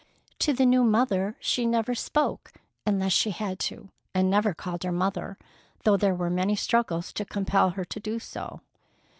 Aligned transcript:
To 0.39 0.51
the 0.51 0.65
new 0.65 0.83
mother 0.83 1.37
she 1.39 1.67
never 1.67 1.93
spoke 1.93 2.53
unless 2.87 3.13
she 3.13 3.29
had 3.29 3.59
to, 3.59 3.89
and 4.15 4.31
never 4.31 4.51
called 4.55 4.81
her 4.81 4.91
Mother, 4.91 5.37
though 5.83 5.95
there 5.95 6.15
were 6.15 6.31
many 6.31 6.55
struggles 6.55 7.13
to 7.13 7.23
compel 7.23 7.69
her 7.77 7.85
to 7.85 7.99
do 7.99 8.17
so. 8.17 8.61